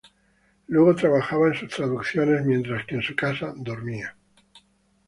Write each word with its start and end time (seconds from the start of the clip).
Luego 0.65 0.95
trabajaba 0.95 1.49
en 1.49 1.53
sus 1.53 1.69
traducciones, 1.69 2.43
mientras 2.43 2.87
que 2.87 2.95
en 2.95 3.03
su 3.03 3.15
casa 3.15 3.53
dormía. 3.55 4.15